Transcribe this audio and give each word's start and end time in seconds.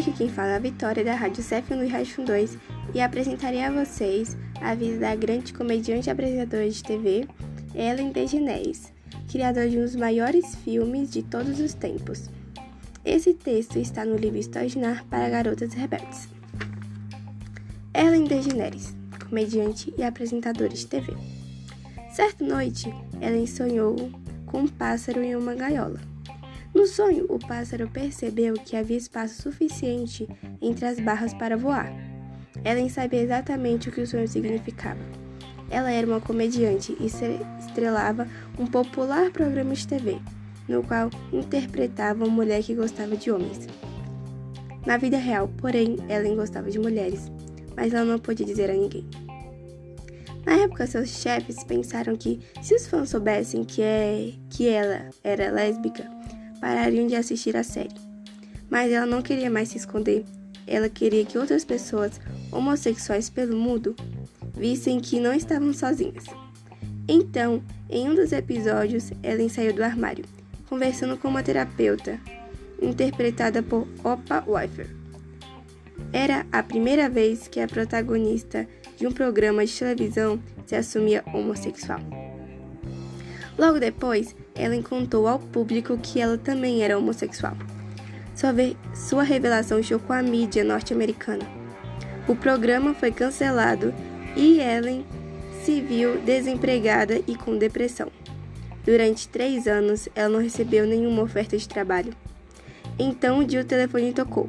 aqui 0.00 0.12
quem 0.12 0.28
fala 0.28 0.50
é 0.50 0.56
a 0.56 0.58
Vitória 0.58 1.04
da 1.04 1.14
Rádio 1.14 1.44
CF 1.44 1.74
no 1.74 1.88
Rádio 1.88 2.24
2 2.24 2.58
e 2.92 3.00
apresentarei 3.00 3.62
a 3.62 3.70
vocês 3.70 4.36
a 4.60 4.74
vida 4.74 4.98
da 4.98 5.14
grande 5.14 5.52
comediante 5.52 6.08
e 6.08 6.10
apresentadora 6.10 6.68
de 6.68 6.82
TV 6.82 7.28
Ellen 7.74 8.10
DeGeneres, 8.10 8.92
criadora 9.30 9.68
de 9.68 9.78
um 9.78 9.82
dos 9.82 9.94
maiores 9.94 10.56
filmes 10.56 11.10
de 11.10 11.22
todos 11.22 11.60
os 11.60 11.72
tempos. 11.72 12.28
Esse 13.04 13.32
texto 13.32 13.78
está 13.78 14.04
no 14.04 14.16
livro 14.16 14.38
Extraordinário 14.38 15.04
para 15.04 15.30
Garotas 15.30 15.72
Rebeldes. 15.72 16.28
Ellen 17.94 18.24
DeGeneres, 18.24 18.92
comediante 19.28 19.94
e 19.96 20.02
apresentadora 20.02 20.70
de 20.70 20.86
TV. 20.86 21.14
Certa 22.10 22.44
noite, 22.44 22.92
Ellen 23.20 23.46
sonhou 23.46 24.10
com 24.46 24.62
um 24.62 24.68
pássaro 24.68 25.22
em 25.22 25.36
uma 25.36 25.54
gaiola. 25.54 26.00
No 26.80 26.86
sonho, 26.86 27.26
o 27.28 27.38
pássaro 27.38 27.90
percebeu 27.90 28.54
que 28.54 28.74
havia 28.74 28.96
espaço 28.96 29.42
suficiente 29.42 30.26
entre 30.62 30.86
as 30.86 30.98
barras 30.98 31.34
para 31.34 31.54
voar. 31.54 31.92
Ellen 32.64 32.88
sabia 32.88 33.20
exatamente 33.20 33.90
o 33.90 33.92
que 33.92 34.00
o 34.00 34.06
sonho 34.06 34.26
significava. 34.26 34.98
Ela 35.68 35.92
era 35.92 36.06
uma 36.06 36.22
comediante 36.22 36.96
e 36.98 37.04
estrelava 37.04 38.26
um 38.58 38.66
popular 38.66 39.30
programa 39.30 39.74
de 39.74 39.86
TV, 39.86 40.18
no 40.66 40.82
qual 40.82 41.10
interpretava 41.30 42.24
uma 42.24 42.34
mulher 42.34 42.62
que 42.62 42.74
gostava 42.74 43.14
de 43.14 43.30
homens. 43.30 43.66
Na 44.86 44.96
vida 44.96 45.18
real, 45.18 45.48
porém, 45.58 45.98
Ellen 46.08 46.34
gostava 46.34 46.70
de 46.70 46.78
mulheres, 46.78 47.30
mas 47.76 47.92
ela 47.92 48.06
não 48.06 48.18
podia 48.18 48.46
dizer 48.46 48.70
a 48.70 48.74
ninguém. 48.74 49.06
Na 50.46 50.54
época, 50.54 50.86
seus 50.86 51.10
chefes 51.10 51.62
pensaram 51.62 52.16
que, 52.16 52.40
se 52.62 52.74
os 52.74 52.86
fãs 52.86 53.10
soubessem 53.10 53.64
que, 53.64 53.82
é, 53.82 54.32
que 54.48 54.66
ela 54.66 55.10
era 55.22 55.52
lésbica, 55.52 56.19
parariam 56.60 57.06
de 57.06 57.16
assistir 57.16 57.56
a 57.56 57.62
série. 57.62 57.94
Mas 58.68 58.92
ela 58.92 59.06
não 59.06 59.22
queria 59.22 59.50
mais 59.50 59.70
se 59.70 59.78
esconder. 59.78 60.24
Ela 60.66 60.88
queria 60.88 61.24
que 61.24 61.38
outras 61.38 61.64
pessoas 61.64 62.20
homossexuais 62.52 63.28
pelo 63.28 63.56
mundo 63.56 63.96
vissem 64.56 65.00
que 65.00 65.18
não 65.18 65.32
estavam 65.32 65.72
sozinhas. 65.72 66.24
Então, 67.08 67.62
em 67.88 68.08
um 68.08 68.14
dos 68.14 68.30
episódios, 68.30 69.10
ela 69.22 69.48
saiu 69.48 69.72
do 69.72 69.82
armário, 69.82 70.24
conversando 70.68 71.16
com 71.16 71.26
uma 71.26 71.42
terapeuta, 71.42 72.20
interpretada 72.80 73.62
por 73.62 73.88
Opa 74.04 74.44
Weifer. 74.46 74.88
Era 76.12 76.46
a 76.52 76.62
primeira 76.62 77.08
vez 77.08 77.48
que 77.48 77.60
a 77.60 77.66
protagonista 77.66 78.66
de 78.96 79.06
um 79.06 79.12
programa 79.12 79.64
de 79.64 79.76
televisão 79.76 80.40
se 80.66 80.76
assumia 80.76 81.24
homossexual. 81.32 82.00
Logo 83.58 83.78
depois, 83.78 84.34
ela 84.54 84.80
contou 84.82 85.26
ao 85.26 85.38
público 85.38 85.98
que 85.98 86.20
ela 86.20 86.36
também 86.36 86.82
era 86.82 86.98
homossexual. 86.98 87.56
Sua, 88.94 89.22
revelação 89.22 89.82
chocou 89.82 90.16
a 90.16 90.22
mídia 90.22 90.64
norte-americana. 90.64 91.44
O 92.26 92.34
programa 92.34 92.94
foi 92.94 93.12
cancelado 93.12 93.92
e 94.36 94.60
Ellen 94.60 95.04
se 95.62 95.80
viu 95.80 96.20
desempregada 96.22 97.20
e 97.26 97.34
com 97.34 97.58
depressão. 97.58 98.10
Durante 98.84 99.28
três 99.28 99.66
anos, 99.66 100.08
ela 100.14 100.30
não 100.30 100.40
recebeu 100.40 100.86
nenhuma 100.86 101.22
oferta 101.22 101.56
de 101.56 101.68
trabalho. 101.68 102.14
Então, 102.98 103.40
um 103.40 103.44
dia 103.44 103.60
o 103.60 103.64
telefone 103.64 104.12
tocou. 104.12 104.48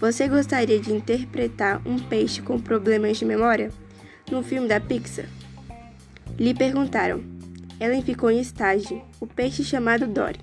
Você 0.00 0.28
gostaria 0.28 0.78
de 0.78 0.92
interpretar 0.92 1.80
um 1.86 1.98
peixe 1.98 2.42
com 2.42 2.60
problemas 2.60 3.16
de 3.16 3.24
memória? 3.24 3.70
No 4.30 4.42
filme 4.42 4.68
da 4.68 4.80
Pixar? 4.80 5.26
Lhe 6.38 6.52
perguntaram. 6.54 7.37
Ellen 7.80 8.02
ficou 8.02 8.30
em 8.30 8.40
estágio. 8.40 9.02
O 9.20 9.26
peixe 9.26 9.62
chamado 9.62 10.06
Dory 10.06 10.40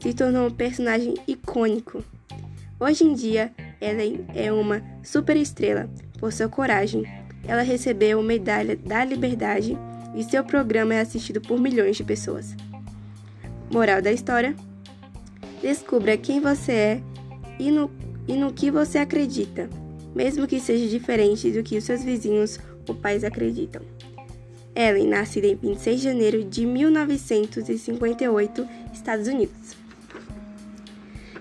se 0.00 0.12
tornou 0.12 0.48
um 0.48 0.50
personagem 0.50 1.14
icônico. 1.26 2.04
Hoje 2.78 3.04
em 3.04 3.14
dia, 3.14 3.52
Ellen 3.80 4.26
é 4.34 4.52
uma 4.52 4.82
superestrela 5.02 5.88
por 6.18 6.32
sua 6.32 6.48
coragem. 6.48 7.04
Ela 7.46 7.62
recebeu 7.62 8.20
a 8.20 8.22
medalha 8.22 8.76
da 8.76 9.04
liberdade 9.04 9.76
e 10.14 10.24
seu 10.24 10.42
programa 10.42 10.94
é 10.94 11.00
assistido 11.00 11.40
por 11.40 11.60
milhões 11.60 11.96
de 11.96 12.04
pessoas. 12.04 12.54
Moral 13.70 14.02
da 14.02 14.12
história: 14.12 14.54
Descubra 15.62 16.16
quem 16.16 16.40
você 16.40 16.72
é 16.72 17.02
e 17.58 17.70
no, 17.70 17.90
e 18.26 18.34
no 18.34 18.52
que 18.52 18.70
você 18.70 18.98
acredita, 18.98 19.68
mesmo 20.14 20.46
que 20.46 20.60
seja 20.60 20.88
diferente 20.88 21.50
do 21.50 21.62
que 21.62 21.76
os 21.76 21.84
seus 21.84 22.02
vizinhos 22.02 22.58
ou 22.88 22.94
pais 22.94 23.24
acreditam. 23.24 23.82
Ellen, 24.76 25.08
nascida 25.08 25.46
em 25.46 25.56
26 25.56 25.98
de 25.98 26.04
janeiro 26.04 26.44
de 26.44 26.66
1958, 26.66 28.68
Estados 28.92 29.26
Unidos. 29.26 29.74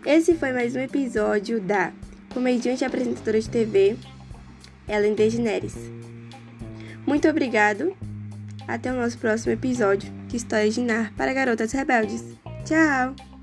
Esse 0.06 0.36
foi 0.36 0.54
mais 0.54 0.76
um 0.76 0.80
episódio 0.80 1.60
da 1.60 1.92
comediante 2.34 2.84
e 2.84 2.86
apresentadora 2.86 3.42
de 3.42 3.50
TV, 3.50 3.98
Ellen 4.88 5.14
DeGeneres. 5.14 5.76
Muito 7.06 7.28
obrigado. 7.28 7.94
Até 8.68 8.92
o 8.92 8.96
nosso 8.96 9.18
próximo 9.18 9.52
episódio 9.52 10.12
de 10.28 10.38
História 10.38 10.72
de 10.72 10.82
Nar 10.82 11.14
para 11.16 11.34
Garotas 11.34 11.72
Rebeldes. 11.72 12.24
Tchau! 12.66 13.35